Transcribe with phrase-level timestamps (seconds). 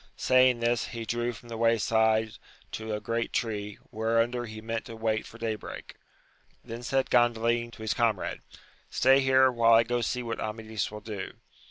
[0.17, 2.31] Saying this, he drew from the way side
[2.71, 5.93] to a great tree, whereunder he meant to wait for day break
[6.65, 8.39] Then said Gandalin to his comrade.
[8.89, 11.33] Stay here while I go see what Amadis will do.